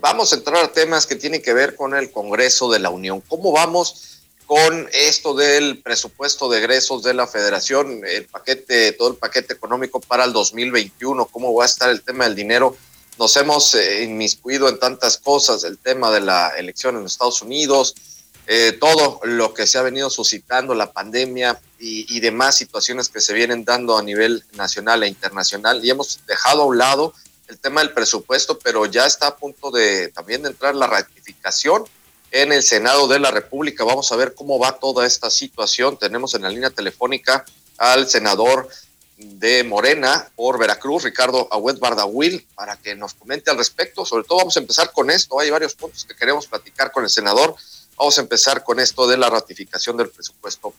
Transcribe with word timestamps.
vamos 0.00 0.32
a 0.32 0.36
entrar 0.36 0.64
a 0.64 0.72
temas 0.72 1.06
que 1.06 1.16
tienen 1.16 1.42
que 1.42 1.52
ver 1.52 1.76
con 1.76 1.94
el 1.94 2.10
Congreso 2.10 2.70
de 2.70 2.78
la 2.78 2.90
Unión. 2.90 3.22
¿Cómo 3.28 3.52
vamos 3.52 4.20
con 4.46 4.88
esto 4.92 5.34
del 5.34 5.82
presupuesto 5.82 6.48
de 6.48 6.58
egresos 6.58 7.02
de 7.02 7.14
la 7.14 7.26
Federación, 7.26 8.02
el 8.06 8.26
paquete, 8.26 8.92
todo 8.92 9.08
el 9.10 9.16
paquete 9.16 9.54
económico 9.54 10.00
para 10.00 10.24
el 10.24 10.32
2021? 10.32 11.26
¿Cómo 11.26 11.54
va 11.54 11.64
a 11.64 11.66
estar 11.66 11.90
el 11.90 12.02
tema 12.02 12.24
del 12.24 12.34
dinero? 12.34 12.76
Nos 13.18 13.36
hemos 13.36 13.74
eh, 13.74 14.04
inmiscuido 14.04 14.68
en 14.68 14.78
tantas 14.78 15.18
cosas, 15.18 15.64
el 15.64 15.78
tema 15.78 16.10
de 16.10 16.20
la 16.20 16.50
elección 16.56 16.96
en 16.96 17.04
Estados 17.04 17.42
Unidos, 17.42 17.94
eh, 18.46 18.72
todo 18.80 19.20
lo 19.24 19.52
que 19.52 19.66
se 19.66 19.76
ha 19.76 19.82
venido 19.82 20.08
suscitando, 20.08 20.74
la 20.74 20.92
pandemia 20.92 21.60
y, 21.78 22.18
demás 22.20 22.56
situaciones 22.56 23.08
que 23.08 23.20
se 23.20 23.34
vienen 23.34 23.64
dando 23.64 23.96
a 23.96 24.02
nivel 24.02 24.42
nacional 24.54 25.02
e 25.02 25.08
internacional. 25.08 25.84
Y 25.84 25.90
hemos 25.90 26.20
dejado 26.26 26.62
a 26.62 26.66
un 26.66 26.78
lado 26.78 27.12
el 27.48 27.58
tema 27.58 27.80
del 27.80 27.92
presupuesto, 27.92 28.58
pero 28.58 28.86
ya 28.86 29.06
está 29.06 29.28
a 29.28 29.36
punto 29.36 29.70
de 29.70 30.08
también 30.08 30.42
de 30.42 30.50
entrar 30.50 30.74
la 30.74 30.86
ratificación 30.86 31.84
en 32.30 32.52
el 32.52 32.62
Senado 32.62 33.08
de 33.08 33.18
la 33.18 33.30
República. 33.30 33.84
Vamos 33.84 34.12
a 34.12 34.16
ver 34.16 34.34
cómo 34.34 34.58
va 34.58 34.78
toda 34.78 35.06
esta 35.06 35.30
situación. 35.30 35.98
Tenemos 35.98 36.34
en 36.34 36.42
la 36.42 36.50
línea 36.50 36.70
telefónica 36.70 37.44
al 37.78 38.08
senador 38.08 38.68
de 39.16 39.64
Morena 39.64 40.30
por 40.36 40.58
Veracruz, 40.58 41.02
Ricardo 41.02 41.48
Agüed 41.50 41.78
Bardahuil, 41.78 42.46
para 42.54 42.76
que 42.76 42.94
nos 42.94 43.14
comente 43.14 43.50
al 43.50 43.56
respecto. 43.56 44.04
Sobre 44.04 44.24
todo 44.24 44.38
vamos 44.38 44.56
a 44.56 44.60
empezar 44.60 44.92
con 44.92 45.10
esto. 45.10 45.40
Hay 45.40 45.50
varios 45.50 45.74
puntos 45.74 46.04
que 46.04 46.14
queremos 46.14 46.46
platicar 46.46 46.92
con 46.92 47.04
el 47.04 47.10
senador. 47.10 47.54
Vamos 47.96 48.18
a 48.18 48.20
empezar 48.20 48.62
con 48.62 48.78
esto 48.78 49.08
de 49.08 49.16
la 49.16 49.30
ratificación 49.30 49.96
del 49.96 50.10
presupuesto 50.10 50.74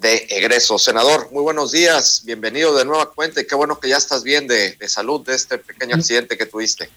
de 0.00 0.26
egreso. 0.30 0.78
Senador, 0.78 1.28
muy 1.30 1.42
buenos 1.42 1.72
días, 1.72 2.22
bienvenido 2.24 2.76
de 2.76 2.86
nueva 2.86 3.10
cuenta 3.10 3.40
y 3.40 3.46
qué 3.46 3.54
bueno 3.54 3.78
que 3.78 3.90
ya 3.90 3.98
estás 3.98 4.24
bien 4.24 4.48
de, 4.48 4.76
salud 4.88 5.20
de 5.24 5.34
este 5.34 5.58
pequeño 5.58 5.96
accidente 5.96 6.38
que 6.38 6.46
tuviste. 6.46 6.88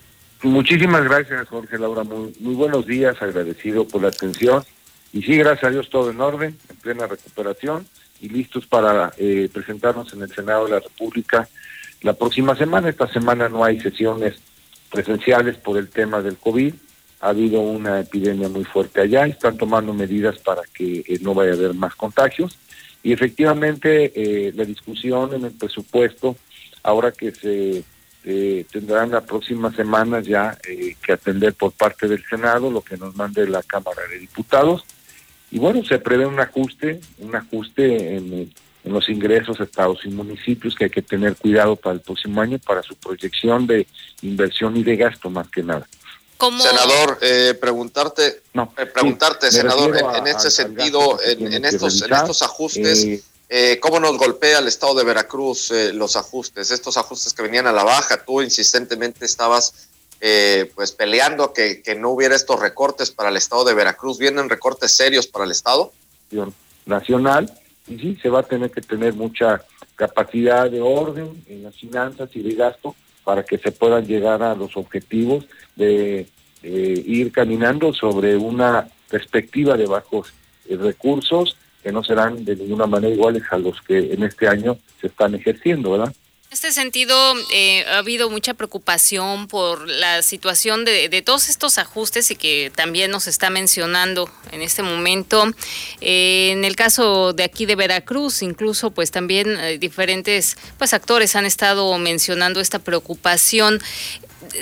Muchísimas 0.41 1.03
gracias, 1.03 1.47
Jorge 1.49 1.77
Laura. 1.77 2.03
Muy, 2.03 2.33
muy 2.39 2.55
buenos 2.55 2.87
días, 2.87 3.21
agradecido 3.21 3.85
por 3.85 4.01
la 4.01 4.07
atención. 4.07 4.65
Y 5.11 5.21
sí, 5.21 5.37
gracias 5.37 5.65
a 5.65 5.69
Dios, 5.69 5.89
todo 5.89 6.11
en 6.11 6.21
orden, 6.21 6.57
en 6.69 6.75
plena 6.77 7.05
recuperación 7.05 7.87
y 8.21 8.29
listos 8.29 8.65
para 8.67 9.13
eh, 9.17 9.49
presentarnos 9.51 10.13
en 10.13 10.21
el 10.21 10.33
Senado 10.33 10.65
de 10.65 10.71
la 10.71 10.79
República 10.79 11.47
la 12.01 12.13
próxima 12.13 12.55
semana. 12.55 12.89
Esta 12.89 13.11
semana 13.11 13.49
no 13.49 13.65
hay 13.65 13.81
sesiones 13.81 14.35
presenciales 14.89 15.57
por 15.57 15.77
el 15.77 15.89
tema 15.89 16.21
del 16.21 16.37
COVID 16.37 16.73
ha 17.19 17.29
habido 17.29 17.61
una 17.61 18.01
epidemia 18.01 18.49
muy 18.49 18.65
fuerte 18.65 18.99
allá, 18.99 19.25
están 19.25 19.57
tomando 19.57 19.93
medidas 19.93 20.39
para 20.39 20.61
que 20.73 21.05
eh, 21.07 21.19
no 21.21 21.33
vaya 21.33 21.51
a 21.51 21.53
haber 21.53 21.73
más 21.73 21.95
contagios 21.95 22.57
y 23.03 23.11
efectivamente 23.11 24.13
eh, 24.15 24.53
la 24.55 24.63
discusión 24.63 25.33
en 25.33 25.45
el 25.45 25.51
presupuesto, 25.51 26.37
ahora 26.81 27.11
que 27.11 27.31
se 27.31 27.83
eh, 28.23 28.65
tendrán 28.71 29.11
las 29.11 29.23
próximas 29.23 29.75
semanas 29.75 30.25
ya 30.25 30.57
que 31.05 31.11
atender 31.11 31.53
por 31.53 31.73
parte 31.73 32.07
del 32.07 32.23
Senado, 32.25 32.71
lo 32.71 32.81
que 32.81 32.97
nos 32.97 33.15
mande 33.15 33.47
la 33.47 33.61
Cámara 33.61 34.01
de 34.09 34.19
Diputados, 34.19 34.85
y 35.51 35.59
bueno, 35.59 35.83
se 35.83 35.99
prevé 35.99 36.25
un 36.25 36.39
ajuste, 36.39 37.01
un 37.19 37.35
ajuste 37.35 38.15
en 38.15 38.51
los 38.85 39.07
ingresos 39.09 39.59
estados 39.59 39.99
y 40.03 40.09
municipios 40.09 40.75
que 40.75 40.85
hay 40.85 40.89
que 40.89 41.01
tener 41.01 41.35
cuidado 41.35 41.75
para 41.75 41.95
el 41.95 42.01
próximo 42.01 42.41
año, 42.41 42.57
para 42.59 42.81
su 42.81 42.95
proyección 42.95 43.67
de 43.67 43.85
inversión 44.21 44.75
y 44.77 44.83
de 44.83 44.95
gasto 44.95 45.29
más 45.29 45.47
que 45.49 45.61
nada. 45.61 45.87
Senador, 46.51 47.19
eh, 47.21 47.53
preguntarte, 47.59 48.41
eh, 48.53 48.85
preguntarte, 48.93 49.51
senador, 49.51 49.95
en, 50.15 50.27
este 50.27 50.51
sentido, 50.51 51.19
en, 51.23 51.65
estos, 51.65 52.01
en 52.01 52.13
estos 52.13 52.41
ajustes, 52.41 53.03
eh, 53.03 53.23
eh, 53.49 53.79
¿cómo 53.79 53.99
nos 53.99 54.17
golpea 54.17 54.59
el 54.59 54.67
Estado 54.67 54.95
de 54.95 55.03
Veracruz 55.03 55.71
los 55.93 56.15
ajustes? 56.15 56.71
Estos 56.71 56.97
ajustes 56.97 57.33
que 57.33 57.43
venían 57.43 57.67
a 57.67 57.71
la 57.71 57.83
baja, 57.83 58.23
tú 58.23 58.41
insistentemente 58.41 59.25
estabas 59.25 59.89
pues 60.75 60.93
peleando 60.93 61.51
que, 61.51 61.81
que 61.81 61.95
no 61.95 62.11
hubiera 62.11 62.33
estos 62.33 62.59
recortes 62.59 63.11
para 63.11 63.29
el 63.29 63.35
Estado 63.35 63.65
de 63.65 63.73
Veracruz. 63.73 64.17
¿Vienen 64.17 64.49
recortes 64.49 64.95
serios 64.95 65.27
para 65.27 65.43
el 65.43 65.51
Estado? 65.51 65.91
Nacional, 66.85 67.51
y 67.87 67.97
sí, 67.97 68.17
se 68.21 68.29
va 68.29 68.39
a 68.39 68.43
tener 68.43 68.71
que 68.71 68.81
tener 68.81 69.13
mucha 69.13 69.61
capacidad 69.95 70.69
de 70.69 70.81
orden 70.81 71.43
en 71.47 71.63
las 71.63 71.75
finanzas 71.75 72.29
y 72.33 72.41
de 72.41 72.55
gasto 72.55 72.95
para 73.23 73.43
que 73.43 73.57
se 73.57 73.71
puedan 73.71 74.05
llegar 74.05 74.43
a 74.43 74.55
los 74.55 74.75
objetivos 74.75 75.45
de 75.75 76.27
ir 76.69 77.31
caminando 77.31 77.93
sobre 77.93 78.37
una 78.37 78.87
perspectiva 79.09 79.77
de 79.77 79.85
bajos 79.85 80.33
eh, 80.67 80.77
recursos 80.77 81.57
que 81.83 81.91
no 81.91 82.03
serán 82.03 82.45
de 82.45 82.55
ninguna 82.55 82.87
manera 82.87 83.13
iguales 83.13 83.43
a 83.51 83.57
los 83.57 83.81
que 83.81 84.13
en 84.13 84.23
este 84.23 84.47
año 84.47 84.77
se 85.01 85.07
están 85.07 85.35
ejerciendo, 85.35 85.91
¿verdad? 85.91 86.13
En 86.53 86.55
este 86.55 86.71
sentido, 86.71 87.17
eh, 87.51 87.83
ha 87.87 87.97
habido 87.97 88.29
mucha 88.29 88.53
preocupación 88.53 89.47
por 89.47 89.89
la 89.89 90.21
situación 90.21 90.85
de, 90.85 91.09
de, 91.09 91.23
todos 91.23 91.49
estos 91.49 91.79
ajustes 91.79 92.29
y 92.29 92.35
que 92.35 92.71
también 92.75 93.09
nos 93.09 93.25
está 93.25 93.49
mencionando 93.49 94.29
en 94.51 94.61
este 94.61 94.83
momento. 94.83 95.51
Eh, 95.99 96.51
en 96.51 96.63
el 96.63 96.75
caso 96.75 97.33
de 97.33 97.43
aquí 97.43 97.65
de 97.65 97.75
Veracruz, 97.75 98.43
incluso 98.43 98.91
pues 98.91 99.09
también 99.09 99.57
diferentes 99.79 100.55
pues 100.77 100.93
actores 100.93 101.35
han 101.35 101.47
estado 101.47 101.97
mencionando 101.97 102.59
esta 102.59 102.77
preocupación 102.77 103.81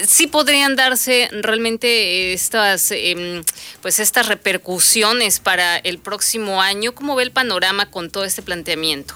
sí 0.08 0.28
podrían 0.28 0.78
darse 0.78 1.28
realmente 1.42 2.32
estas, 2.32 2.92
em, 2.92 3.44
pues 3.82 4.00
estas 4.00 4.30
repercusiones 4.30 5.42
para 5.42 5.76
el 5.76 6.00
próximo 6.00 6.62
año. 6.62 6.96
¿Cómo 6.96 7.18
ve 7.18 7.24
el 7.24 7.32
panorama 7.32 7.92
con 7.92 8.10
todo 8.10 8.24
este 8.24 8.42
planteamiento? 8.42 9.14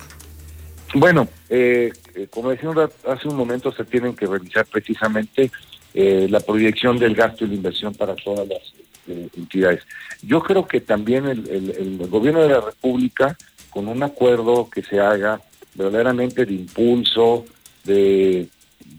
Bueno, 0.94 1.30
eh, 1.50 1.92
eh, 2.16 2.28
como 2.30 2.50
decía 2.50 2.70
hace 3.08 3.28
un 3.28 3.36
momento, 3.36 3.72
se 3.72 3.86
tienen 3.86 4.16
que 4.16 4.26
revisar 4.26 4.66
precisamente 4.66 5.52
eh, 5.94 6.28
la 6.30 6.40
proyección 6.40 6.98
del 6.98 7.16
gasto 7.16 7.46
y 7.46 7.50
la 7.50 7.56
inversión 7.56 7.94
para 7.94 8.16
todas 8.16 8.48
las 8.48 8.62
entidades. 9.08 9.84
Yo 10.24 10.42
creo 10.42 10.68
que 10.68 10.81
también 10.81 11.28
el, 11.28 12.08
gobierno 12.09 12.42
de 12.42 12.50
la 12.50 12.62
República, 12.62 13.38
con 13.70 13.88
un 13.88 14.02
acuerdo 14.02 14.68
que 14.68 14.81
se 14.81 15.00
haga 15.00 15.40
verdaderamente 15.75 16.44
de 16.44 16.54
impulso, 16.54 17.46
de, 17.84 18.48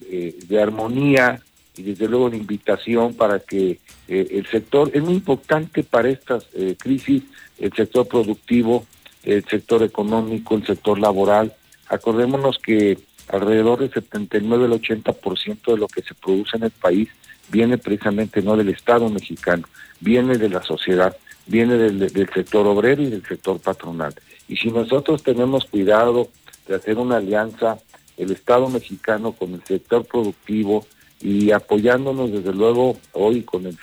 de 0.09 0.62
armonía 0.62 1.41
y 1.76 1.82
desde 1.82 2.09
luego 2.09 2.28
la 2.28 2.37
invitación 2.37 3.15
para 3.15 3.41
que 3.41 3.78
eh, 4.09 4.28
el 4.31 4.47
sector, 4.47 4.91
es 4.94 5.03
muy 5.03 5.15
importante 5.15 5.82
para 5.82 6.09
estas 6.09 6.47
eh, 6.55 6.76
crisis, 6.78 7.22
el 7.59 7.72
sector 7.72 8.06
productivo, 8.06 8.87
el 9.25 9.44
sector 9.44 9.82
económico, 9.82 10.55
el 10.55 10.66
sector 10.66 10.99
laboral. 10.99 11.55
Acordémonos 11.88 12.59
que 12.59 12.99
alrededor 13.28 13.81
del 13.81 13.92
79 13.92 14.64
al 14.66 14.81
80% 14.81 15.72
de 15.72 15.78
lo 15.78 15.88
que 15.88 16.03
se 16.03 16.14
produce 16.14 16.56
en 16.56 16.64
el 16.64 16.70
país 16.70 17.09
viene 17.48 17.78
precisamente 17.78 18.42
no 18.42 18.56
del 18.56 18.70
Estado 18.70 19.09
mexicano, 19.09 19.69
viene 20.00 20.37
de 20.37 20.48
la 20.48 20.62
sociedad, 20.62 21.16
viene 21.47 21.76
del, 21.76 21.98
del 21.98 22.28
sector 22.32 22.66
obrero 22.66 23.03
y 23.03 23.10
del 23.10 23.25
sector 23.25 23.60
patronal. 23.60 24.14
Y 24.48 24.56
si 24.56 24.70
nosotros 24.70 25.22
tenemos 25.22 25.64
cuidado 25.66 26.28
de 26.66 26.75
hacer 26.75 26.98
una 26.98 27.19
alianza, 27.19 27.78
el 28.16 28.32
Estado 28.32 28.69
mexicano 28.69 29.32
con 29.32 29.54
el 29.54 29.62
sector 29.64 30.04
productivo, 30.04 30.87
y 31.20 31.50
apoyándonos 31.50 32.31
desde 32.31 32.53
luego 32.53 32.98
hoy 33.12 33.43
con 33.43 33.66
el, 33.66 33.76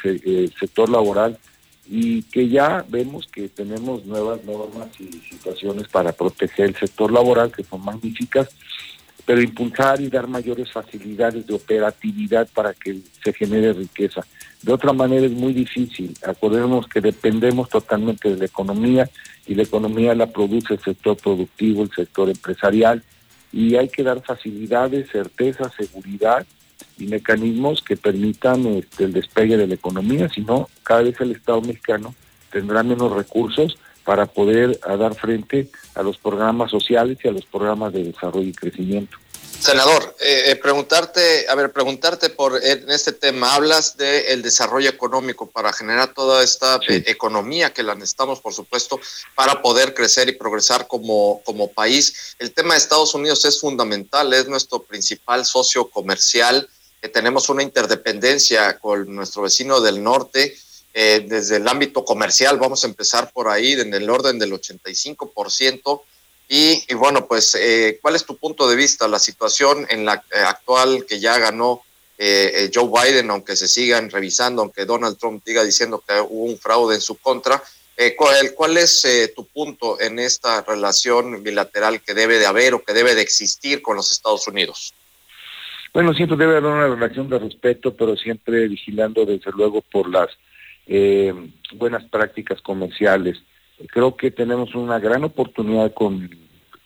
sector 0.60 0.90
laboral 0.90 1.38
y 1.90 2.24
que 2.24 2.48
ya 2.48 2.86
vemos 2.88 3.28
que 3.28 3.50
tenemos 3.50 4.06
nuevas 4.06 4.44
normas 4.46 4.90
y 5.00 5.12
situaciones 5.30 5.88
para 5.88 6.12
proteger 6.14 6.68
el 6.70 6.76
sector 6.76 7.12
laboral 7.12 7.52
que 7.52 7.64
son 7.64 7.84
magníficas, 7.84 8.50
pero 9.26 9.42
impulsar 9.42 10.02
y 10.02 10.10
dar 10.10 10.28
mayores 10.28 10.72
facilidades 10.72 11.48
de 11.48 11.54
operatividad 11.54 12.48
para 12.54 12.74
que 12.74 13.00
se 13.24 13.34
genere 13.34 13.74
riqueza. 13.74 14.22
De 14.62 14.74
otra 14.74 14.94
manera 14.94 15.26
es 15.26 15.32
muy 15.32 15.54
difícil. 15.54 16.14
Acordemos 16.26 16.88
que 16.88 17.02
dependemos 17.02 17.70
totalmente 17.70 18.30
de 18.30 18.38
la 18.38 18.46
economía 18.46 19.10
y 19.48 19.56
la 19.56 19.64
economía 19.64 20.16
la 20.16 20.28
produce 20.28 20.74
el 20.74 20.80
sector 20.80 21.18
productivo, 21.18 21.84
el 21.84 21.92
sector 21.92 22.30
empresarial 22.30 23.04
y 23.52 23.76
hay 23.76 23.88
que 23.88 24.04
dar 24.04 24.22
facilidades, 24.22 25.10
certeza, 25.12 25.70
seguridad 25.70 26.46
y 26.98 27.06
mecanismos 27.06 27.82
que 27.82 27.96
permitan 27.96 28.66
este, 28.66 29.06
el 29.06 29.14
despegue 29.14 29.58
de 29.58 29.68
la 29.68 29.76
economía, 29.76 30.28
si 30.30 30.42
no, 30.42 30.70
cada 30.84 31.04
vez 31.04 31.20
el 31.22 31.32
Estado 31.32 31.62
mexicano 31.62 32.16
tendrá 32.52 32.84
menos 32.84 33.12
recursos 33.12 33.78
para 34.04 34.26
poder 34.26 34.80
dar 34.80 35.16
frente 35.16 35.70
a 35.96 36.04
los 36.04 36.18
programas 36.18 36.72
sociales 36.72 37.18
y 37.24 37.28
a 37.28 37.32
los 37.32 37.46
programas 37.46 37.94
de 37.94 38.04
desarrollo 38.04 38.50
y 38.50 38.54
crecimiento. 38.54 39.18
Senador, 39.60 40.16
eh, 40.20 40.52
eh, 40.52 40.56
preguntarte, 40.58 41.46
a 41.48 41.56
ver, 41.56 41.72
preguntarte 41.72 42.30
por 42.30 42.62
en 42.62 42.90
este 42.92 43.14
tema, 43.14 43.56
hablas 43.56 43.96
del 43.96 44.42
desarrollo 44.42 44.90
económico 44.90 45.50
para 45.50 45.72
generar 45.72 46.14
toda 46.14 46.44
esta 46.44 46.82
eh, 46.90 47.04
economía 47.08 47.72
que 47.72 47.82
la 47.82 47.96
necesitamos, 47.96 48.42
por 48.42 48.54
supuesto, 48.54 49.00
para 49.36 49.62
poder 49.62 49.94
crecer 49.94 50.28
y 50.28 50.34
progresar 50.34 50.88
como, 50.88 51.42
como 51.46 51.72
país. 51.72 52.36
El 52.40 52.52
tema 52.52 52.74
de 52.74 52.80
Estados 52.80 53.14
Unidos 53.14 53.46
es 53.46 53.62
fundamental, 53.62 54.34
es 54.34 54.50
nuestro 54.50 54.84
principal 54.84 55.46
socio 55.46 55.90
comercial 55.90 56.68
tenemos 57.10 57.50
una 57.50 57.64
interdependencia 57.64 58.80
con 58.80 59.14
nuestro 59.14 59.42
vecino 59.42 59.82
del 59.82 60.02
norte. 60.02 60.56
Eh, 60.94 61.26
desde 61.28 61.58
el 61.58 61.68
ámbito 61.68 62.06
comercial, 62.06 62.60
vamos 62.60 62.84
a 62.84 62.88
empezar 62.88 63.32
por 63.32 63.50
ahí, 63.50 63.74
en 63.74 63.94
el 63.94 64.10
orden 64.10 64.38
del 64.38 64.54
85%. 64.54 66.02
Y, 66.48 66.84
y 66.88 66.94
bueno, 66.94 67.26
pues, 67.26 67.56
eh, 67.56 68.00
¿cuál 68.02 68.16
es 68.16 68.26
tu 68.26 68.38
punto 68.38 68.70
de 68.70 68.76
vista? 68.76 69.08
La 69.08 69.20
situación 69.20 69.88
en 69.90 70.06
la 70.06 70.16
eh, 70.16 70.40
actual 70.40 71.06
que 71.08 71.20
ya 71.20 71.38
ganó 71.40 71.82
eh, 72.18 72.70
Joe 72.74 72.90
Biden, 72.90 73.32
aunque 73.32 73.56
se 73.56 73.68
sigan 73.68 74.10
revisando, 74.10 74.62
aunque 74.62 74.86
Donald 74.86 75.18
Trump 75.18 75.44
diga 75.44 75.64
diciendo 75.64 76.04
que 76.08 76.14
hubo 76.20 76.46
un 76.46 76.58
fraude 76.58 76.96
en 76.96 77.02
su 77.02 77.18
contra. 77.18 77.62
¿cuál, 78.18 78.54
¿Cuál 78.56 78.78
es 78.78 79.08
tu 79.36 79.46
punto 79.46 80.02
en 80.02 80.18
esta 80.18 80.62
relación 80.62 81.44
bilateral 81.44 82.02
que 82.02 82.16
debe 82.16 82.40
de 82.40 82.48
haber 82.48 82.74
o 82.74 82.84
que 82.84 82.92
debe 82.92 83.14
de 83.14 83.22
existir 83.22 83.82
con 83.84 83.96
los 83.96 84.12
Estados 84.12 84.48
Unidos? 84.48 84.94
Bueno, 85.94 86.12
siempre 86.14 86.38
debe 86.38 86.58
haber 86.58 86.72
una 86.72 86.88
relación 86.88 87.30
de 87.30 87.38
respeto, 87.38 87.96
pero 87.96 88.18
siempre 88.18 88.68
vigilando 88.68 89.26
desde 89.26 89.52
luego 89.52 89.82
por 89.82 90.10
las 90.10 90.30
buenas 91.76 92.04
prácticas 92.06 92.62
comerciales. 92.62 93.42
Creo 93.88 94.16
que 94.16 94.32
tenemos 94.32 94.76
una 94.76 95.00
gran 95.00 95.24
oportunidad 95.24 95.94
con, 95.94 96.30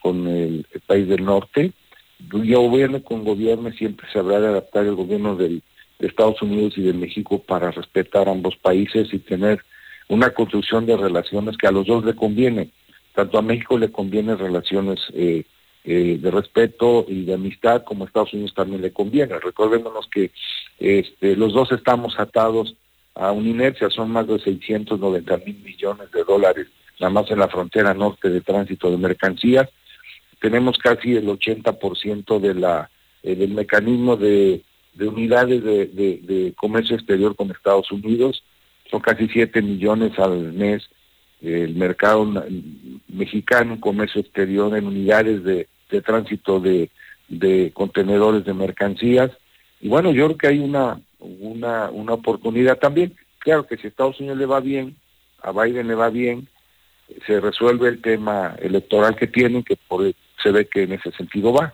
con 0.02 0.28
el, 0.28 0.66
país 0.86 1.08
del 1.08 1.26
norte. 1.26 1.74
Ya 2.20 2.58
gobierne 2.58 3.04
con 3.04 3.24
gobierno 3.24 3.72
siempre 3.72 4.08
se 4.12 4.20
habrá 4.20 4.40
de 4.40 4.48
adaptar 4.48 4.86
el 4.86 4.96
gobierno 4.96 5.36
de 5.36 5.62
Estados 6.00 6.42
Unidos 6.42 6.74
y 6.78 6.82
de 6.82 6.94
México 6.94 7.40
para 7.40 7.72
respetar 7.72 8.30
ambos 8.30 8.56
países 8.58 9.14
y 9.14 9.20
tener 9.20 9.62
una 10.08 10.32
construcción 10.32 10.86
de 10.86 10.98
relaciones 10.98 11.58
que 11.58 11.68
a 11.68 11.72
los 11.72 11.86
dos 11.86 12.06
le 12.06 12.16
conviene. 12.16 12.72
Tanto 13.14 13.38
a 13.38 13.42
México 13.42 13.78
le 13.78 13.92
conviene 13.92 14.36
relaciones 14.36 15.00
eh, 15.14 15.44
eh, 15.84 16.18
de 16.20 16.32
respeto 16.32 17.06
y 17.08 17.26
de 17.26 17.34
amistad, 17.34 17.84
como 17.84 18.04
a 18.04 18.08
Estados 18.08 18.34
Unidos 18.34 18.54
también 18.54 18.82
le 18.82 18.94
conviene. 18.94 19.40
Recordémonos 19.40 20.08
que 20.08 20.32
este, 20.80 21.36
los 21.36 21.54
dos 21.54 21.72
estamos 21.72 22.20
atados 22.20 22.76
a 23.20 23.32
una 23.32 23.50
inercia, 23.50 23.90
son 23.90 24.12
más 24.12 24.28
de 24.28 24.40
690 24.40 25.38
mil 25.38 25.58
millones 25.64 26.12
de 26.12 26.24
dólares 26.24 26.68
nada 27.00 27.12
más 27.12 27.30
en 27.30 27.40
la 27.40 27.48
frontera 27.48 27.94
norte 27.94 28.30
de 28.30 28.42
tránsito 28.42 28.90
de 28.90 28.98
mercancías. 28.98 29.70
Tenemos 30.40 30.78
casi 30.78 31.16
el 31.16 31.28
80% 31.28 32.40
de 32.40 32.54
la, 32.54 32.90
eh, 33.24 33.36
del 33.36 33.52
mecanismo 33.52 34.16
de, 34.16 34.64
unidades 35.00 35.64
de, 35.64 36.54
comercio 36.58 36.96
exterior 36.96 37.36
con 37.36 37.52
Estados 37.52 37.92
Unidos. 37.92 38.44
Son 38.90 39.00
casi 39.00 39.28
7 39.28 39.62
millones 39.62 40.18
al 40.18 40.54
mes 40.54 40.90
el 41.40 41.76
mercado 41.76 42.28
mexicano, 43.08 43.80
comercio 43.80 44.22
exterior 44.22 44.76
en 44.76 44.88
unidades 44.88 45.44
de, 45.44 45.68
tránsito 46.02 46.60
de, 46.60 46.90
contenedores 47.74 48.44
de 48.44 48.54
mercancías. 48.56 49.32
Y 49.80 49.88
bueno, 49.88 50.12
yo 50.12 50.26
creo 50.26 50.38
que 50.38 50.48
hay 50.48 50.60
una, 50.60 51.00
una, 51.40 51.90
una 51.90 52.14
oportunidad 52.14 52.78
también. 52.78 53.16
Claro 53.40 53.66
que 53.68 53.78
si 53.78 53.88
a 53.88 53.90
Estados 53.90 54.20
Unidos 54.20 54.38
le 54.38 54.46
va 54.46 54.60
bien, 54.60 54.96
a 55.42 55.52
Biden 55.52 55.88
le 55.88 55.96
va 55.96 56.10
bien, 56.10 56.48
se 57.26 57.40
resuelve 57.40 57.90
el 57.90 58.02
tema 58.02 58.56
electoral 58.60 59.16
que 59.16 59.28
tienen, 59.28 59.64
que 59.64 59.78
por, 59.88 60.12
se 60.42 60.52
ve 60.52 60.68
que 60.68 60.84
en 60.84 60.94
ese 60.94 61.12
sentido 61.12 61.54
va, 61.54 61.74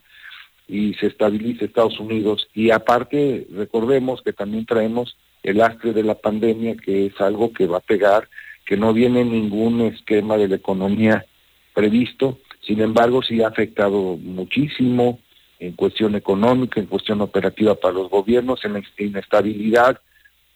y 0.67 0.93
se 0.95 1.07
estabiliza 1.07 1.65
Estados 1.65 1.99
Unidos. 1.99 2.47
Y 2.53 2.71
aparte, 2.71 3.47
recordemos 3.51 4.21
que 4.21 4.33
también 4.33 4.65
traemos 4.65 5.17
el 5.41 5.57
lastre 5.57 5.93
de 5.93 6.03
la 6.03 6.15
pandemia, 6.15 6.75
que 6.77 7.07
es 7.07 7.19
algo 7.19 7.51
que 7.51 7.67
va 7.67 7.77
a 7.77 7.81
pegar, 7.81 8.29
que 8.65 8.77
no 8.77 8.93
viene 8.93 9.25
ningún 9.25 9.81
esquema 9.81 10.37
de 10.37 10.47
la 10.47 10.55
economía 10.55 11.25
previsto, 11.73 12.39
sin 12.61 12.81
embargo 12.81 13.21
sí 13.21 13.41
ha 13.41 13.47
afectado 13.47 14.17
muchísimo 14.17 15.19
en 15.67 15.73
cuestión 15.73 16.15
económica, 16.15 16.79
en 16.79 16.87
cuestión 16.87 17.21
operativa 17.21 17.75
para 17.75 17.93
los 17.93 18.09
gobiernos, 18.09 18.63
en 18.65 18.73
la 18.73 18.83
inestabilidad 18.97 19.99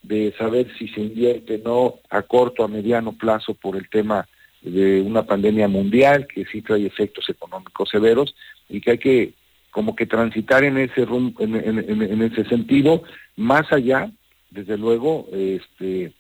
de 0.04 0.34
saber 0.38 0.68
si 0.78 0.90
se 0.90 1.02
invierte 1.02 1.62
no 1.64 1.96
a 2.10 2.24
corto, 2.24 2.64
a 2.64 2.68
mediano 2.68 3.14
plazo 3.14 3.54
por 3.54 3.78
el 3.78 3.90
tema 3.90 4.28
de 4.62 5.02
una 5.02 5.24
pandemia 5.24 5.70
mundial 5.70 6.28
que 6.28 6.46
sí 6.46 6.62
trae 6.62 6.86
efectos 6.86 7.30
económicos 7.30 7.90
severos 7.90 8.36
y 8.68 8.82
que 8.82 8.92
hay 8.92 8.98
que 8.98 9.34
como 9.72 9.96
que 9.96 10.08
transitar 10.08 10.64
en 10.64 10.78
ese 10.78 11.04
en, 11.04 12.22
ese 12.22 12.44
sentido 12.46 13.04
más 13.36 13.72
allá 13.72 14.12
desde 14.50 14.78
luego 14.78 15.28
este 15.32 16.12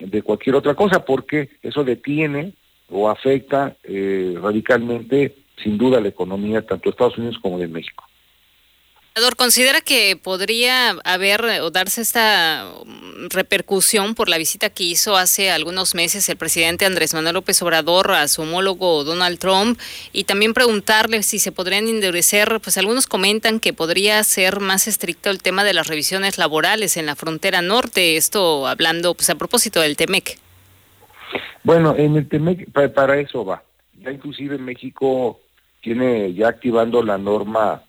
de 0.00 0.22
cualquier 0.22 0.56
otra 0.56 0.74
cosa 0.74 1.04
porque 1.04 1.50
eso 1.62 1.84
detiene 1.84 2.52
o 2.90 3.08
afecta 3.08 3.76
eh, 3.84 4.36
radicalmente 4.42 5.36
sin 5.62 5.78
duda 5.78 6.00
la 6.00 6.08
economía 6.08 6.66
tanto 6.66 6.84
de 6.84 6.90
Estados 6.90 7.16
Unidos 7.16 7.38
como 7.40 7.58
de 7.58 7.68
México. 7.68 8.04
¿Considera 9.36 9.80
que 9.80 10.18
podría 10.20 10.90
haber 11.04 11.44
o 11.62 11.70
darse 11.70 12.00
esta 12.00 12.66
mm, 12.84 13.28
repercusión 13.30 14.16
por 14.16 14.28
la 14.28 14.38
visita 14.38 14.70
que 14.70 14.82
hizo 14.82 15.16
hace 15.16 15.52
algunos 15.52 15.94
meses 15.94 16.28
el 16.28 16.36
presidente 16.36 16.84
Andrés 16.84 17.14
Manuel 17.14 17.34
López 17.34 17.62
Obrador 17.62 18.10
a 18.10 18.26
su 18.26 18.42
homólogo 18.42 19.04
Donald 19.04 19.38
Trump? 19.38 19.78
Y 20.12 20.24
también 20.24 20.52
preguntarle 20.52 21.22
si 21.22 21.38
se 21.38 21.52
podrían 21.52 21.86
endurecer, 21.86 22.58
pues 22.60 22.76
algunos 22.76 23.06
comentan 23.06 23.60
que 23.60 23.72
podría 23.72 24.20
ser 24.24 24.58
más 24.58 24.88
estricto 24.88 25.30
el 25.30 25.40
tema 25.40 25.62
de 25.62 25.74
las 25.74 25.86
revisiones 25.86 26.36
laborales 26.36 26.96
en 26.96 27.06
la 27.06 27.14
frontera 27.14 27.62
norte, 27.62 28.16
esto 28.16 28.66
hablando 28.66 29.14
pues 29.14 29.30
a 29.30 29.36
propósito 29.36 29.80
del 29.80 29.96
TEMEC. 29.96 30.40
Bueno, 31.62 31.94
en 31.96 32.16
el 32.16 32.28
TEMEC 32.28 32.68
para 32.72 33.20
eso 33.20 33.44
va. 33.44 33.62
Ya 34.00 34.10
inclusive 34.10 34.58
México 34.58 35.38
tiene 35.82 36.34
ya 36.34 36.48
activando 36.48 37.00
la 37.00 37.16
norma 37.16 37.84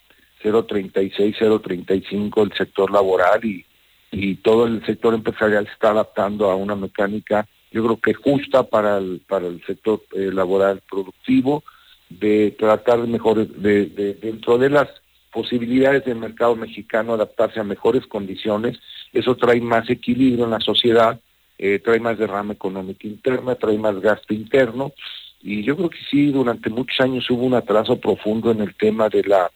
036, 0.52 1.36
035 1.62 2.44
el 2.44 2.54
sector 2.54 2.92
laboral 2.92 3.44
y, 3.44 3.66
y 4.12 4.36
todo 4.36 4.66
el 4.66 4.86
sector 4.86 5.14
empresarial 5.14 5.66
se 5.66 5.74
está 5.74 5.90
adaptando 5.90 6.50
a 6.50 6.56
una 6.56 6.76
mecánica, 6.76 7.48
yo 7.72 7.84
creo 7.84 8.00
que 8.00 8.14
justa 8.14 8.64
para 8.64 8.98
el, 8.98 9.22
para 9.28 9.48
el 9.48 9.64
sector 9.66 10.02
eh, 10.14 10.32
laboral 10.32 10.82
productivo, 10.90 11.64
de 12.10 12.56
tratar 12.58 13.02
de 13.02 13.08
mejores, 13.08 13.62
de, 13.62 13.88
dentro 14.22 14.58
de 14.58 14.70
las 14.70 14.88
posibilidades 15.32 16.06
del 16.06 16.18
mercado 16.18 16.56
mexicano 16.56 17.14
adaptarse 17.14 17.60
a 17.60 17.64
mejores 17.64 18.06
condiciones, 18.08 18.78
eso 19.12 19.36
trae 19.36 19.60
más 19.60 19.90
equilibrio 19.90 20.46
en 20.46 20.52
la 20.52 20.62
sociedad, 20.62 21.20
eh, 21.58 21.80
trae 21.80 22.00
más 22.00 22.18
derrama 22.18 22.54
económica 22.54 23.08
interna, 23.08 23.56
trae 23.56 23.78
más 23.78 24.00
gasto 24.00 24.34
interno, 24.34 24.94
y 25.42 25.64
yo 25.64 25.76
creo 25.76 25.90
que 25.90 26.00
sí, 26.10 26.32
durante 26.32 26.70
muchos 26.70 27.00
años 27.02 27.30
hubo 27.30 27.44
un 27.46 27.54
atraso 27.54 28.00
profundo 28.00 28.52
en 28.52 28.62
el 28.62 28.74
tema 28.76 29.10
de 29.10 29.24
la 29.24 29.52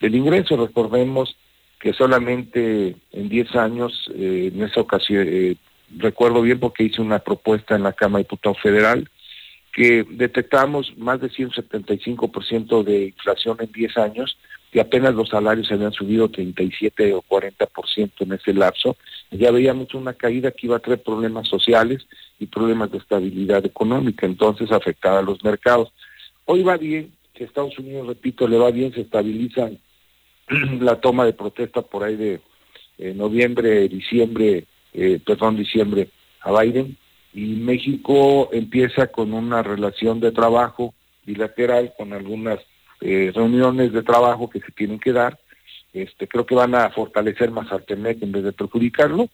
del 0.00 0.14
ingreso. 0.14 0.56
Recordemos 0.56 1.36
que 1.80 1.92
solamente 1.92 2.96
en 3.12 3.28
10 3.28 3.54
años, 3.56 4.10
eh, 4.14 4.50
en 4.52 4.62
esa 4.62 4.80
ocasión, 4.80 5.26
eh, 5.28 5.56
recuerdo 5.96 6.42
bien 6.42 6.58
porque 6.58 6.84
hice 6.84 7.00
una 7.00 7.20
propuesta 7.20 7.76
en 7.76 7.84
la 7.84 7.92
Cámara 7.92 8.18
de 8.18 8.24
Diputados 8.24 8.60
Federal, 8.60 9.08
que 9.72 10.04
detectamos 10.08 10.96
más 10.96 11.20
de 11.20 11.30
175% 11.30 12.82
de 12.82 13.06
inflación 13.06 13.58
en 13.60 13.70
10 13.70 13.96
años 13.98 14.36
y 14.72 14.80
apenas 14.80 15.14
los 15.14 15.28
salarios 15.28 15.70
habían 15.70 15.92
subido 15.92 16.28
37 16.28 17.14
o 17.14 17.22
40% 17.22 18.10
en 18.18 18.32
ese 18.32 18.52
lapso. 18.52 18.96
Ya 19.30 19.50
veíamos 19.50 19.94
una 19.94 20.14
caída 20.14 20.50
que 20.50 20.66
iba 20.66 20.76
a 20.76 20.80
traer 20.80 21.02
problemas 21.02 21.48
sociales 21.48 22.06
y 22.38 22.46
problemas 22.46 22.90
de 22.90 22.98
estabilidad 22.98 23.64
económica, 23.64 24.26
entonces 24.26 24.70
afectaba 24.72 25.20
a 25.20 25.22
los 25.22 25.42
mercados. 25.42 25.92
Hoy 26.44 26.62
va 26.62 26.76
bien, 26.76 27.12
que 27.34 27.44
Estados 27.44 27.78
Unidos, 27.78 28.06
repito, 28.06 28.48
le 28.48 28.58
va 28.58 28.70
bien, 28.70 28.92
se 28.92 29.02
estabilizan 29.02 29.78
la 30.80 31.00
toma 31.00 31.24
de 31.24 31.32
protesta 31.32 31.82
por 31.82 32.04
ahí 32.04 32.16
de 32.16 32.40
eh, 32.98 33.14
noviembre, 33.14 33.88
diciembre, 33.88 34.64
eh, 34.92 35.20
perdón, 35.24 35.56
diciembre 35.56 36.08
a 36.40 36.60
Biden 36.60 36.96
y 37.34 37.46
México 37.56 38.48
empieza 38.52 39.08
con 39.08 39.34
una 39.34 39.62
relación 39.62 40.20
de 40.20 40.32
trabajo 40.32 40.94
bilateral 41.24 41.92
con 41.96 42.12
algunas 42.12 42.58
eh, 43.00 43.30
reuniones 43.34 43.92
de 43.92 44.02
trabajo 44.02 44.48
que 44.48 44.60
se 44.60 44.72
tienen 44.72 44.98
que 44.98 45.12
dar. 45.12 45.38
Este, 45.92 46.26
creo 46.26 46.46
que 46.46 46.54
van 46.54 46.74
a 46.74 46.90
fortalecer 46.90 47.50
más 47.50 47.70
al 47.70 47.84
TEMEC 47.84 48.22
en 48.22 48.32
vez 48.32 48.44
de 48.44 48.52
perjudicarlo 48.52 49.28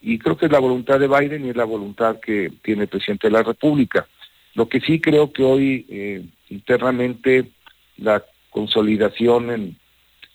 y 0.00 0.18
creo 0.18 0.36
que 0.36 0.46
es 0.46 0.52
la 0.52 0.60
voluntad 0.60 1.00
de 1.00 1.08
Biden 1.08 1.46
y 1.46 1.50
es 1.50 1.56
la 1.56 1.64
voluntad 1.64 2.20
que 2.20 2.52
tiene 2.62 2.82
el 2.82 2.88
presidente 2.88 3.26
de 3.26 3.32
la 3.32 3.42
República. 3.42 4.06
Lo 4.54 4.68
que 4.68 4.80
sí 4.80 5.00
creo 5.00 5.32
que 5.32 5.42
hoy 5.42 6.30
internamente 6.48 7.50
la 7.96 8.24
consolidación 8.50 9.50
en 9.50 9.77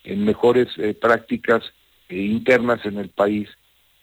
en 0.04 0.24
mejores 0.24 0.68
eh, 0.76 0.94
prácticas 0.94 1.62
eh, 2.08 2.16
internas 2.16 2.84
en 2.84 2.98
el 2.98 3.08
país, 3.08 3.48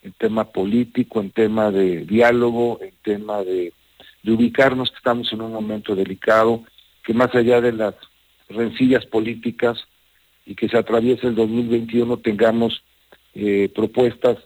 en 0.01 0.11
tema 0.13 0.51
político, 0.51 1.21
en 1.21 1.29
tema 1.29 1.71
de 1.71 2.05
diálogo, 2.05 2.79
en 2.81 2.93
tema 3.03 3.43
de, 3.43 3.71
ubicarnos 4.25 4.89
que 4.89 4.97
estamos 4.97 5.31
en 5.31 5.41
un 5.41 5.53
momento 5.53 5.95
delicado, 5.95 6.63
que 7.03 7.13
más 7.13 7.33
allá 7.33 7.61
de 7.61 7.71
las 7.71 7.95
rencillas 8.49 9.05
políticas 9.05 9.77
y 10.45 10.55
que 10.55 10.67
se 10.67 10.77
atraviese 10.77 11.27
el 11.27 11.35
2021 11.35 12.17
tengamos 12.17 12.83
eh, 13.33 13.71
propuestas 13.73 14.37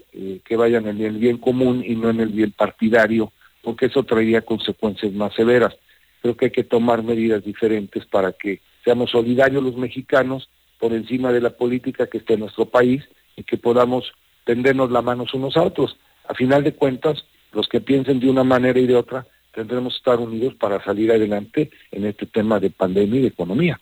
que 0.44 0.56
vayan 0.56 0.88
en 0.88 1.02
el 1.02 1.18
bien 1.18 1.38
común 1.38 1.84
y 1.86 1.96
no 1.96 2.10
en 2.10 2.20
el 2.20 2.30
bien 2.30 2.52
partidario, 2.52 3.34
porque 3.62 3.88
eso 3.88 4.04
traería 4.04 4.44
consecuencias 4.44 5.12
más 5.14 5.34
severas. 5.34 5.76
Creo 6.22 6.38
que 6.38 6.46
hay 6.46 6.52
que 6.52 6.64
tomar 6.64 7.04
medidas 7.04 7.44
diferentes 7.44 8.06
para 8.06 8.32
que 8.32 8.62
seamos 8.84 9.12
solidarios 9.12 9.64
los 9.64 9.76
mexicanos 9.76 10.50
por 10.80 10.94
encima 10.94 11.32
de 11.32 11.42
la 11.42 11.52
política 11.52 12.08
que 12.08 12.20
esté 12.20 12.34
en 12.34 12.42
nuestro 12.42 12.66
país 12.66 13.04
y 13.36 13.44
que 13.44 13.58
podamos 13.58 14.12
tendernos 14.46 14.92
la 14.92 15.02
mano 15.02 15.26
unos 15.34 15.58
a 15.58 15.64
otros. 15.64 15.98
A 16.28 16.34
final 16.34 16.64
de 16.64 16.74
cuentas, 16.74 17.26
los 17.52 17.68
que 17.68 17.82
piensen 17.82 18.20
de 18.20 18.30
una 18.30 18.44
manera 18.44 18.80
y 18.80 18.88
de 18.88 18.96
otra, 18.96 19.26
tendremos 19.54 19.94
que 19.94 19.98
estar 19.98 20.20
unidos 20.20 20.54
para 20.56 20.84
salir 20.84 21.12
adelante 21.12 21.72
en 21.92 22.06
este 22.06 22.26
tema 22.26 22.60
de 22.60 22.70
pandemia 22.70 23.20
y 23.20 23.24
de 23.24 23.30
economía. 23.30 23.80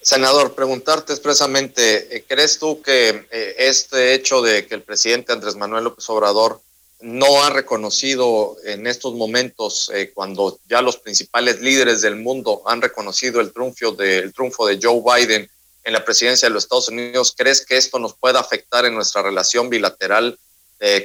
Senador, 0.00 0.54
preguntarte 0.54 1.12
expresamente, 1.12 2.16
eh, 2.16 2.24
¿crees 2.26 2.58
tú 2.58 2.82
que 2.82 3.26
eh, 3.30 3.54
este 3.58 4.14
hecho 4.14 4.42
de 4.42 4.66
que 4.66 4.74
el 4.74 4.82
presidente 4.82 5.32
Andrés 5.32 5.56
Manuel 5.56 5.84
López 5.84 6.08
Obrador 6.08 6.60
no 7.00 7.42
ha 7.42 7.50
reconocido 7.50 8.56
en 8.64 8.86
estos 8.86 9.14
momentos, 9.14 9.90
eh, 9.94 10.10
cuando 10.12 10.58
ya 10.68 10.82
los 10.82 10.96
principales 10.96 11.60
líderes 11.60 12.02
del 12.02 12.16
mundo 12.16 12.62
han 12.66 12.82
reconocido 12.82 13.40
el 13.40 13.52
triunfo, 13.52 13.92
de, 13.92 14.18
el 14.18 14.32
triunfo 14.32 14.66
de 14.66 14.78
Joe 14.82 15.00
Biden 15.02 15.48
en 15.84 15.92
la 15.92 16.04
presidencia 16.04 16.48
de 16.48 16.54
los 16.54 16.64
Estados 16.64 16.88
Unidos, 16.88 17.34
¿crees 17.36 17.64
que 17.64 17.76
esto 17.76 17.98
nos 17.98 18.14
pueda 18.14 18.40
afectar 18.40 18.84
en 18.84 18.94
nuestra 18.94 19.22
relación 19.22 19.70
bilateral 19.70 20.38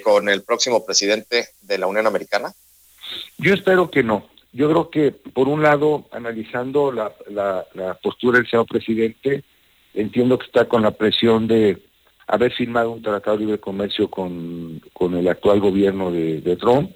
con 0.03 0.29
el 0.29 0.43
próximo 0.43 0.85
presidente 0.85 1.49
de 1.61 1.77
la 1.79 1.87
Unión 1.87 2.05
Americana? 2.05 2.53
Yo 3.37 3.53
espero 3.53 3.89
que 3.89 4.03
no. 4.03 4.27
Yo 4.51 4.69
creo 4.69 4.89
que, 4.89 5.11
por 5.11 5.47
un 5.47 5.63
lado, 5.63 6.05
analizando 6.11 6.91
la, 6.91 7.11
la, 7.29 7.97
postura 8.01 8.37
del 8.37 8.47
señor 8.47 8.67
presidente, 8.67 9.43
entiendo 9.95 10.37
que 10.37 10.45
está 10.45 10.65
con 10.65 10.83
la 10.83 10.91
presión 10.91 11.47
de 11.47 11.81
haber 12.27 12.51
firmado 12.53 12.91
un 12.91 13.01
tratado 13.01 13.37
de 13.37 13.45
libre 13.45 13.59
comercio 13.59 14.09
con, 14.09 14.81
con 14.93 15.15
el 15.15 15.27
actual 15.27 15.59
gobierno 15.59 16.11
de, 16.11 16.57
Trump, 16.57 16.91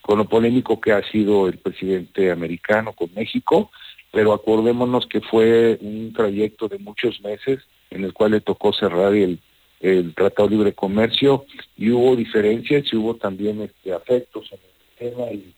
con 0.00 0.18
lo 0.18 0.24
polémico 0.26 0.80
que 0.80 0.92
ha 0.92 1.02
sido 1.10 1.48
el 1.48 1.58
presidente 1.58 2.30
americano 2.30 2.92
con 2.92 3.10
México, 3.14 3.70
pero 4.10 4.32
acordémonos 4.32 5.06
que 5.06 5.20
fue 5.20 5.78
un 5.80 6.12
trayecto 6.12 6.68
de 6.68 6.78
muchos 6.78 7.20
meses 7.20 7.60
en 7.90 8.04
el 8.04 8.12
cual 8.12 8.32
le 8.32 8.40
tocó 8.40 8.72
cerrar 8.72 9.14
el, 9.14 9.40
el 9.80 10.14
tratado 10.14 10.48
de 10.48 10.56
libre 10.56 10.72
comercio 10.72 11.44
y 11.76 11.90
hubo 11.90 12.16
diferencias 12.16 12.84
y 12.92 12.96
hubo 12.96 13.14
también 13.16 13.62
este, 13.62 13.92
afectos 13.92 14.50
en 14.52 14.58
el 14.58 15.10
tema 15.12 15.30
y 15.32 15.54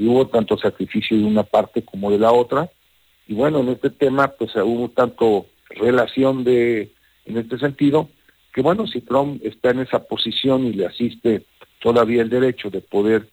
y 0.00 0.06
hubo 0.06 0.26
tanto 0.28 0.56
sacrificio 0.56 1.14
de 1.14 1.24
una 1.24 1.42
parte 1.42 1.82
como 1.82 2.10
de 2.10 2.18
la 2.18 2.32
otra. 2.32 2.70
Y 3.28 3.34
bueno, 3.34 3.60
en 3.60 3.68
este 3.68 3.90
tema 3.90 4.28
pues 4.28 4.56
hubo 4.56 4.88
tanto 4.88 5.44
relación 5.68 6.42
de 6.42 6.90
en 7.26 7.36
este 7.36 7.58
sentido 7.58 8.08
que 8.52 8.62
bueno, 8.62 8.86
si 8.86 9.00
Trump 9.00 9.40
está 9.44 9.70
en 9.70 9.80
esa 9.80 10.04
posición 10.04 10.64
y 10.64 10.72
le 10.72 10.86
asiste 10.86 11.44
todavía 11.80 12.22
el 12.22 12.30
derecho 12.30 12.70
de 12.70 12.80
poder 12.80 13.28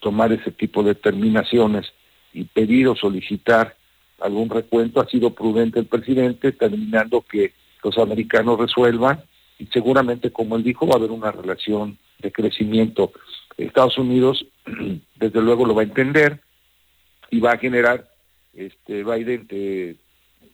tomar 0.00 0.32
ese 0.32 0.52
tipo 0.52 0.82
de 0.82 0.94
determinaciones 0.94 1.92
y 2.32 2.44
pedir 2.44 2.88
o 2.88 2.96
solicitar 2.96 3.76
algún 4.20 4.50
recuento, 4.50 5.00
ha 5.00 5.08
sido 5.08 5.30
prudente 5.30 5.80
el 5.80 5.86
presidente, 5.86 6.52
terminando 6.52 7.22
que 7.22 7.52
los 7.82 7.96
americanos 7.98 8.58
resuelvan 8.58 9.22
y 9.58 9.66
seguramente, 9.66 10.30
como 10.30 10.56
él 10.56 10.62
dijo, 10.62 10.86
va 10.86 10.94
a 10.94 10.98
haber 10.98 11.10
una 11.10 11.32
relación 11.32 11.98
de 12.20 12.30
crecimiento. 12.30 13.12
Estados 13.56 13.98
Unidos, 13.98 14.46
desde 15.16 15.40
luego, 15.40 15.66
lo 15.66 15.74
va 15.74 15.82
a 15.82 15.86
entender 15.86 16.40
y 17.30 17.40
va 17.40 17.52
a 17.52 17.58
generar 17.58 18.08
este 18.54 19.04
Biden 19.04 19.46
eh, 19.50 19.96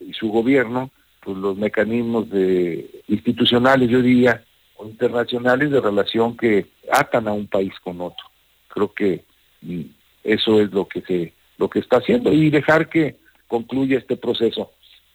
y 0.00 0.12
su 0.12 0.28
gobierno 0.28 0.90
pues 1.24 1.38
los 1.38 1.56
mecanismos 1.56 2.28
de 2.28 2.93
institucionales, 3.08 3.88
yo 3.90 4.02
diría, 4.02 4.44
o 4.76 4.86
internacionales 4.86 5.70
de 5.70 5.80
relación 5.80 6.36
que 6.36 6.66
atan 6.90 7.28
a 7.28 7.32
un 7.32 7.46
país 7.46 7.72
con 7.82 8.00
otro. 8.00 8.26
Creo 8.68 8.92
que 8.92 9.24
mm, 9.62 9.82
eso 10.24 10.60
es 10.60 10.72
lo 10.72 10.86
que 10.88 11.00
se 11.02 11.32
lo 11.56 11.70
que 11.70 11.78
está 11.78 11.98
haciendo 11.98 12.32
y 12.32 12.50
dejar 12.50 12.88
que 12.88 13.16
concluya 13.46 13.98
este 13.98 14.16
proceso. 14.16 14.72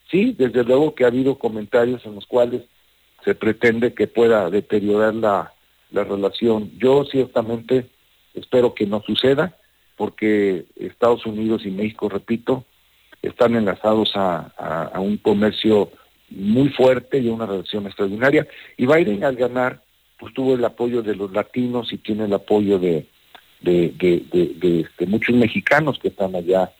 Sí, 0.09 0.33
desde 0.37 0.63
luego 0.63 0.95
que 0.95 1.03
ha 1.03 1.07
habido 1.07 1.37
comentarios 1.37 2.05
en 2.05 2.15
los 2.15 2.25
cuales 2.25 2.63
se 3.25 3.35
pretende 3.35 3.93
que 3.93 4.07
pueda 4.07 4.49
deteriorar 4.49 5.13
la 5.15 5.53
la 5.91 6.03
relación. 6.03 6.71
Yo 6.77 7.05
ciertamente 7.05 7.89
espero 8.33 8.73
que 8.73 8.85
no 8.85 9.01
suceda, 9.01 9.55
porque 9.95 10.65
Estados 10.75 11.25
Unidos 11.25 11.65
y 11.65 11.71
México, 11.71 12.09
repito, 12.09 12.65
están 13.21 13.55
enlazados 13.55 14.11
a, 14.15 14.93
un 14.99 15.17
comercio 15.17 15.89
muy 16.31 16.69
fuerte 16.69 17.19
y 17.19 17.29
una 17.29 17.45
relación 17.45 17.85
extraordinaria. 17.85 18.47
Y 18.77 18.85
Biden 18.85 19.23
al 19.23 19.35
ganar, 19.35 19.81
pues 20.19 20.33
tuvo 20.33 20.55
el 20.55 20.65
apoyo 20.65 21.01
de 21.01 21.15
los 21.15 21.31
latinos 21.31 21.91
y 21.93 21.97
tiene 21.97 22.25
el 22.25 22.33
apoyo 22.33 22.79
de, 22.79 23.05
muchos 25.07 25.35
mexicanos 25.35 25.99
que 25.99 26.09
están 26.09 26.35
allá 26.35 26.71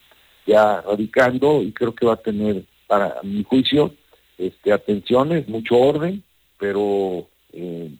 radicando 0.46 1.62
y 1.62 1.72
creo 1.72 1.94
que 1.94 2.06
va 2.06 2.14
a 2.14 2.22
tener, 2.22 2.64
para 2.86 3.16
mi 3.22 3.44
juicio, 3.44 3.94
este, 4.38 4.72
atenciones, 4.72 5.48
mucho 5.48 5.76
orden, 5.76 6.22
pero 6.58 7.28
eh, 7.52 7.90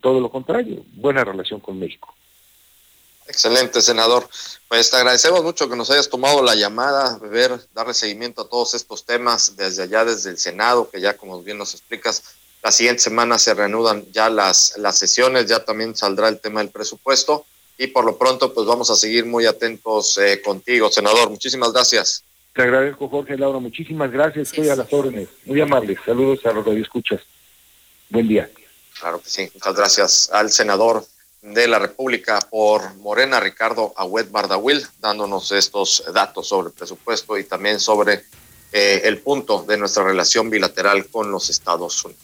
todo 0.00 0.20
lo 0.20 0.30
contrario, 0.30 0.84
buena 0.94 1.24
relación 1.24 1.60
con 1.60 1.78
México. 1.78 2.14
Excelente, 3.32 3.80
senador. 3.80 4.28
Pues 4.68 4.90
te 4.90 4.96
agradecemos 4.98 5.42
mucho 5.42 5.66
que 5.66 5.74
nos 5.74 5.90
hayas 5.90 6.10
tomado 6.10 6.42
la 6.42 6.54
llamada, 6.54 7.18
ver, 7.18 7.58
darle 7.74 7.94
seguimiento 7.94 8.42
a 8.42 8.48
todos 8.48 8.74
estos 8.74 9.06
temas 9.06 9.56
desde 9.56 9.84
allá, 9.84 10.04
desde 10.04 10.28
el 10.28 10.36
Senado, 10.36 10.90
que 10.90 11.00
ya 11.00 11.16
como 11.16 11.42
bien 11.42 11.56
nos 11.56 11.72
explicas, 11.72 12.36
la 12.62 12.70
siguiente 12.70 13.02
semana 13.02 13.38
se 13.38 13.54
reanudan 13.54 14.04
ya 14.12 14.28
las, 14.28 14.76
las 14.76 14.98
sesiones, 14.98 15.46
ya 15.46 15.64
también 15.64 15.96
saldrá 15.96 16.28
el 16.28 16.40
tema 16.40 16.60
del 16.60 16.68
presupuesto 16.68 17.46
y 17.78 17.86
por 17.86 18.04
lo 18.04 18.18
pronto 18.18 18.52
pues 18.52 18.66
vamos 18.66 18.90
a 18.90 18.96
seguir 18.96 19.24
muy 19.24 19.46
atentos 19.46 20.18
eh, 20.18 20.42
contigo, 20.42 20.90
senador. 20.90 21.30
Muchísimas 21.30 21.72
gracias. 21.72 22.22
Te 22.52 22.60
agradezco, 22.60 23.08
Jorge 23.08 23.38
Laura. 23.38 23.60
Muchísimas 23.60 24.12
gracias. 24.12 24.48
Estoy 24.48 24.68
a 24.68 24.76
las 24.76 24.92
órdenes. 24.92 25.28
Muy 25.46 25.60
amable. 25.62 25.96
Saludos 26.04 26.44
a 26.44 26.52
los 26.52 26.66
escuchas. 26.66 27.22
Buen 28.10 28.28
día. 28.28 28.50
Claro 29.00 29.22
que 29.22 29.30
sí. 29.30 29.50
Muchas 29.54 29.74
gracias 29.74 30.30
al 30.30 30.50
senador 30.50 31.06
de 31.42 31.66
la 31.66 31.80
República 31.80 32.38
por 32.50 32.94
Morena, 32.96 33.40
Ricardo 33.40 33.92
Agüet 33.96 34.30
Bardawil, 34.30 34.86
dándonos 35.00 35.50
estos 35.50 36.04
datos 36.14 36.48
sobre 36.48 36.68
el 36.68 36.72
presupuesto 36.72 37.36
y 37.36 37.44
también 37.44 37.80
sobre 37.80 38.24
eh, 38.72 39.02
el 39.04 39.18
punto 39.18 39.64
de 39.64 39.76
nuestra 39.76 40.04
relación 40.04 40.48
bilateral 40.48 41.08
con 41.08 41.30
los 41.32 41.50
Estados 41.50 42.04
Unidos. 42.04 42.22